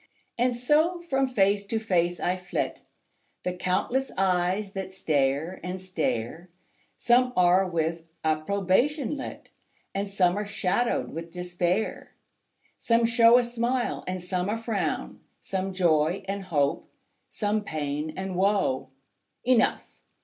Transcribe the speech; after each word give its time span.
And 0.35 0.55
so 0.55 0.99
from 0.99 1.27
face 1.27 1.63
to 1.67 1.77
face 1.77 2.19
I 2.19 2.35
flit, 2.35 2.81
The 3.43 3.53
countless 3.53 4.11
eyes 4.17 4.71
that 4.71 4.91
stare 4.91 5.59
and 5.63 5.79
stare; 5.79 6.49
Some 6.95 7.31
are 7.35 7.67
with 7.69 8.11
approbation 8.23 9.15
lit, 9.15 9.49
And 9.93 10.07
some 10.07 10.39
are 10.39 10.43
shadowed 10.43 11.11
with 11.13 11.31
despair. 11.31 12.15
Some 12.79 13.05
show 13.05 13.37
a 13.37 13.43
smile 13.43 14.03
and 14.07 14.23
some 14.23 14.49
a 14.49 14.57
frown; 14.57 15.19
Some 15.39 15.71
joy 15.71 16.23
and 16.27 16.45
hope, 16.45 16.91
some 17.29 17.61
pain 17.63 18.11
and 18.17 18.35
woe: 18.35 18.89
Enough! 19.43 19.97